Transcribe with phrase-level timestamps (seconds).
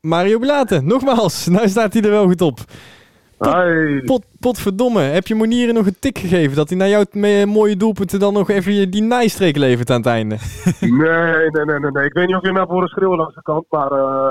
[0.00, 1.46] Mario Blaten, nogmaals.
[1.48, 2.58] Nou staat hij er wel goed op.
[3.38, 4.00] Hi.
[4.04, 7.04] Pot, potverdomme, heb je Monieren nog een tik gegeven dat hij naar jouw
[7.46, 10.36] mooie doelpunten dan nog even die nijstreek levert aan het einde?
[10.80, 10.90] Nee,
[11.50, 12.04] nee, nee, nee, nee.
[12.04, 14.30] Ik weet niet of je mij voor een schreeuwen langs de kant, maar eh,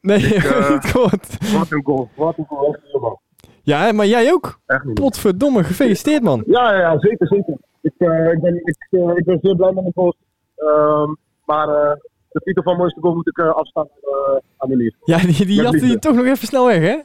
[0.00, 1.52] Nee, eh, niet gehoord.
[1.52, 2.08] wat een goal.
[2.14, 3.20] Wat een goal.
[3.62, 4.58] Ja, maar jij ook.
[4.66, 4.94] Echt niet.
[4.94, 6.42] Potverdomme, gefeliciteerd man.
[6.46, 7.54] Ja, ja, ja, zeker, zeker.
[7.82, 10.16] Ik, eh, ik, ben, ik, eh, ik ben zeer blij met mijn post.
[10.56, 11.14] Ehm,
[11.44, 11.96] maar eh,
[12.30, 14.94] de titel van mooiste goal moet ik eh, afstaan eh, aan de lief.
[15.04, 16.96] Ja, die, die Met jatte je toch nog even snel weg, hè?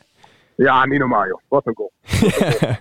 [0.57, 1.39] Ja, niet normaal joh.
[1.47, 1.91] Wat een goal.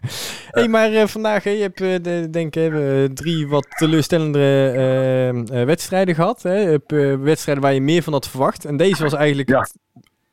[0.51, 6.15] hey, maar eh, vandaag, hè, je hebt de, denk ik eh, drie wat teleurstellende wedstrijden
[6.15, 6.43] gehad.
[6.43, 6.77] Hè?
[7.19, 8.65] Wedstrijden waar je meer van had verwacht.
[8.65, 9.61] En deze was eigenlijk Ja.
[9.61, 9.77] het-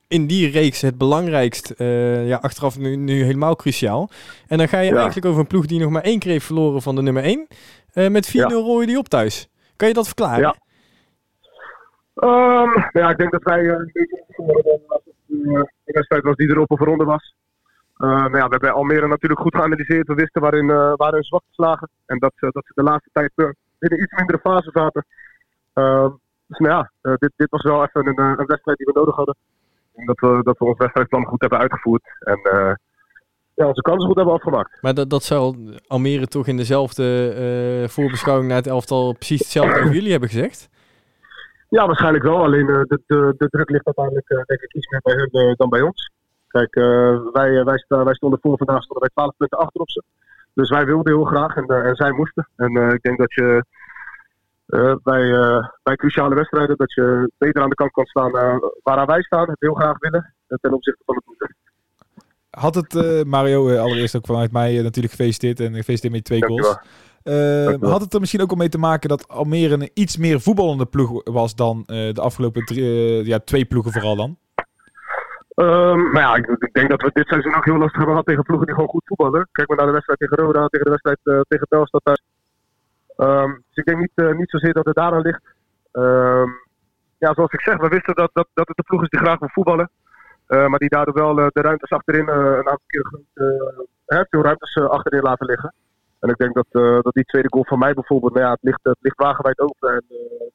[0.07, 1.73] in die reeks het belangrijkst.
[2.25, 4.09] ja, achteraf nu, nu helemaal cruciaal.
[4.47, 4.95] En dan ga je Ja.
[4.95, 7.47] eigenlijk over een ploeg die nog maar één keer heeft verloren van de nummer 1.
[8.11, 8.47] met 4-0 Ja.
[8.47, 9.47] rooien die op thuis.
[9.75, 10.39] Kan je dat verklaren?
[10.41, 10.55] Ja.
[12.13, 14.49] Ehm, ja, ik denk dat wij eh, een beetje zijn
[14.87, 17.35] als het eh, de wedstrijd was die erop of ronde was.
[17.97, 20.07] Eh, nou ja, we hebben Almere natuurlijk goed geanalyseerd.
[20.07, 21.89] We wisten waarin, eh waar hun lagen.
[22.05, 25.05] En dat, dat ze de laatste tijd in een iets mindere fase zaten.
[25.73, 26.09] Ehm,
[26.47, 29.35] dus nou ja, dit, dit was wel even een, een wedstrijd die we nodig hadden.
[29.95, 32.03] En dat we, dat we ons wedstrijdplan goed hebben uitgevoerd.
[32.19, 32.39] En
[33.53, 34.81] ja, onze kansen goed hebben afgemaakt.
[34.81, 35.55] Maar dat, dat zou
[35.87, 40.69] Almere toch in dezelfde voorbeschouwing naar het elftal precies hetzelfde over jullie hebben gezegd?
[41.77, 42.43] Ja, waarschijnlijk wel.
[42.43, 45.29] Alleen eh, de, de, de druk ligt uiteindelijk eh, denk ik iets meer bij hun
[45.29, 46.11] eh, dan bij ons.
[46.47, 46.75] Kijk,
[47.33, 50.03] wij, wij, wij stonden voor vandaag stonden wij 12 punten achter op ze.
[50.53, 52.47] Dus wij wilden heel graag en, en zij moesten.
[52.55, 53.65] En ik denk dat je
[55.03, 55.31] bij,
[55.83, 59.49] bij cruciale wedstrijden dat je beter aan de kant kan staan eh, waaraan wij staan.
[59.49, 61.55] Het heel graag willen ten opzichte van het moeten.
[62.49, 66.77] Had het, Mario, allereerst ook vanuit mij natuurlijk gefeliciteerd en gefeliciteerd met je twee goals.
[67.23, 70.85] Had het er misschien ook al mee te maken dat Almere een iets meer voetballende
[70.85, 74.37] ploeg was dan eh, de afgelopen drie, eh, ja, twee ploegen vooral dan?
[75.53, 78.25] Ehm, maar ja, ik, ik denk dat we dit seizoen ook heel lastig hebben gehad
[78.25, 79.49] tegen ploegen die gewoon goed voetballen.
[79.51, 82.23] Kijk maar naar de wedstrijd tegen Roda, tegen de wedstrijd eh, tegen Telstar thuis.
[83.15, 85.41] Ehm, dus ik denk niet, niet zozeer dat het daaraan ligt.
[85.91, 86.49] Ehm,
[87.17, 89.39] ja, zoals ik zeg, we wisten dat, dat, dat het de ploeg is die graag
[89.39, 89.89] wil voetballen.
[90.47, 93.19] Maar die daardoor wel de ruimtes achterin een aantal keer
[94.29, 95.73] veel ruimtes achterin laten liggen.
[96.21, 98.61] En ik denk dat, eh, dat die tweede goal van mij bijvoorbeeld, nou ja, het
[98.61, 99.89] ligt, het ligt wagenwijd open.
[99.89, 100.47] En, eh,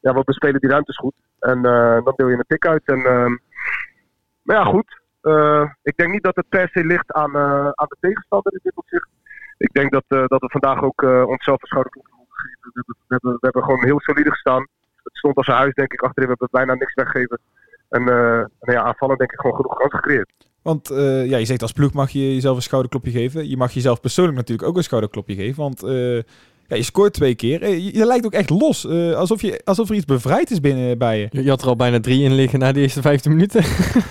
[0.00, 1.14] ja, we bespelen die ruimtes goed.
[1.38, 2.82] En eh, dan deel je een tik uit.
[2.84, 3.36] En, ehm,
[4.42, 5.00] maar ja, goed.
[5.82, 9.08] Ik denk niet dat het per se ligt aan, aan de tegenstander in dit opzicht.
[9.58, 12.60] Ik denk dat, dat we vandaag ook onszelf een schouderklop moeten geven.
[12.60, 14.66] We hebben, we, hebben, we hebben gewoon heel solide gestaan.
[15.02, 16.28] Het stond als een huis, denk ik, achterin.
[16.28, 17.38] We hebben bijna niks weggegeven.
[17.88, 20.32] En nou ja, aanvallen denk ik gewoon genoeg kansen gecreëerd.
[20.62, 23.48] Want uh, ja, je zegt als ploeg mag je jezelf een schouderklopje geven.
[23.48, 25.62] Je mag jezelf persoonlijk natuurlijk ook een schouderklopje geven.
[25.62, 26.16] Want uh,
[26.66, 27.68] ja, je scoort twee keer.
[27.68, 28.84] Je, je lijkt ook echt los.
[28.84, 31.42] Uh, alsof, je, alsof er iets bevrijd is binnen bij je.
[31.42, 33.64] Je had er al bijna drie in liggen na de eerste 15 minuten.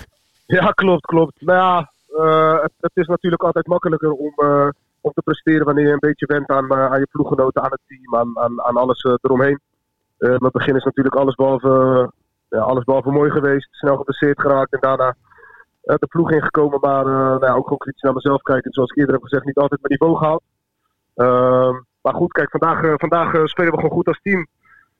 [0.56, 1.40] ja, klopt, klopt.
[1.40, 4.68] Nou ja, uh, het, het, is natuurlijk altijd makkelijker om, uh,
[5.00, 7.80] om te presteren wanneer je een beetje went aan, uh, aan je ploeggenoten, aan het
[7.86, 9.60] team, aan, aan, aan alles eromheen.
[10.18, 12.10] Uh, met het begin is natuurlijk alles behalve,
[12.48, 13.68] ja, alles behalve mooi geweest.
[13.70, 15.16] Snel geblesseerd geraakt en daarna
[15.82, 16.80] de ploeg ingekomen.
[16.80, 18.72] Maar nou ja, ook gewoon kritisch naar mezelf kijken.
[18.72, 20.42] Zoals ik eerder heb gezegd, niet altijd mijn niveau gehaald.
[21.14, 24.46] Ehm, maar goed, kijk, vandaag, vandaag spelen we gewoon goed als team.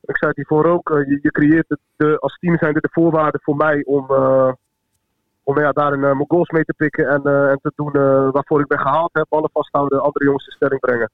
[0.04, 3.40] Ik zei het hiervoor ook, je, je creëert de, als team zijn er de voorwaarden
[3.42, 4.06] voor mij om,
[5.42, 7.92] om ja, daarin mijn goals mee te pikken en, en te doen
[8.32, 9.10] waarvoor ik ben gehaald.
[9.12, 9.22] Hè.
[9.28, 11.10] Ballen vasthouden, andere jongens in stelling brengen,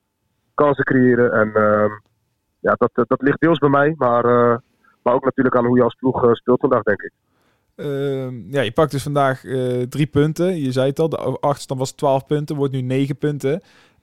[0.55, 1.33] kansen creëren.
[1.33, 1.91] En ehm,
[2.61, 4.25] ja, dat, dat ligt deels bij mij, maar,
[5.03, 7.13] maar ook natuurlijk aan hoe je als ploeg speelt vandaag, denk ik.
[7.81, 10.61] Uh, ja, je pakt dus vandaag uh, drie punten.
[10.61, 13.53] Je zei het al, de achterstand was 12 punten, wordt nu 9 punten.
[13.53, 13.61] Uh,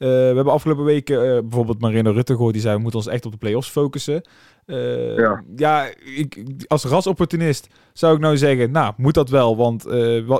[0.07, 3.25] we hebben afgelopen weken uh, bijvoorbeeld Marino Rutte gehoord, die zei we moeten ons echt
[3.25, 4.21] op de play-offs focussen.
[4.65, 9.83] ja, ja ik, als rasopportunist zou ik nou zeggen, nou moet dat wel, want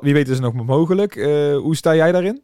[0.01, 1.13] wie weet is er nog mogelijk.
[1.61, 2.41] hoe sta jij daarin?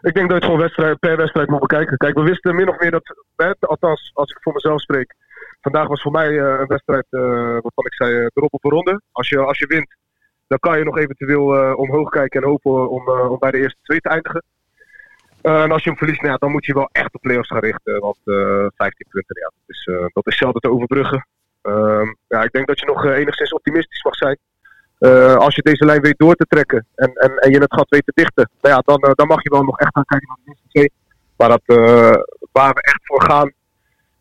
[0.00, 1.96] Ik denk dat je het gewoon wedstrijd, per wedstrijd moet bekijken.
[1.96, 3.14] Kijk, we wisten min of meer dat,
[3.60, 5.14] althans als ik voor mezelf spreek,
[5.66, 7.20] Vandaag was voor mij uh, een wedstrijd uh,
[7.64, 9.00] waarvan ik zei uh, erop op een ronde.
[9.12, 9.96] Als je, als je wint,
[10.46, 14.00] dan kan je nog eventueel omhoog kijken en hopen om, om bij de eerste twee
[14.00, 14.42] te eindigen.
[15.42, 18.00] en als je hem verliest, nou dan moet je wel echt op play-offs gaan richten.
[18.00, 21.26] Want 15 punten, ja, dat, is, dat is zelden te overbruggen.
[21.62, 24.38] Ehm, ja, ik denk dat je nog enigszins optimistisch mag zijn.
[25.38, 28.06] als je deze lijn weet door te trekken en, en, en je het gat weet
[28.06, 30.50] te dichten, nou ja, dan, dan mag je wel nog echt gaan kijken naar de
[30.50, 30.92] eerste twee.
[31.36, 31.76] Maar dat,
[32.52, 33.52] waar we echt voor gaan,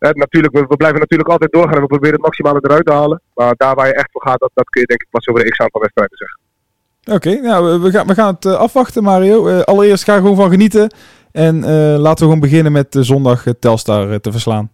[0.05, 2.91] He, natuurlijk, we, we, blijven natuurlijk altijd doorgaan en we proberen het maximale eruit te
[2.91, 3.21] halen.
[3.33, 5.41] Maar daar waar je echt voor gaat, dat, dat kun je denk ik pas over
[5.41, 6.39] een x-aantal wedstrijden zeggen.
[7.03, 9.47] Oké, okay, nou, we gaan, we gaan het uh, afwachten, Mario.
[9.47, 10.93] Uh, allereerst ga gewoon van genieten.
[11.31, 11.65] En uh,
[11.97, 14.71] laten we gewoon beginnen met zondag Telstar te verslaan.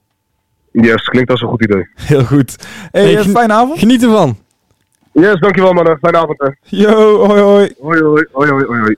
[0.71, 1.89] Yes, klinkt als een goed idee.
[2.11, 2.55] Heel goed.
[2.91, 3.79] Hey, hey gen fijne avond.
[3.79, 4.37] Geniet ervan.
[5.11, 5.97] Yes, dankjewel mannen.
[6.01, 6.49] Fijne avond hè.
[6.61, 7.73] Yo, hoi hoi.
[7.79, 8.95] Hoi hoi, hoi hoi, hoi hoi.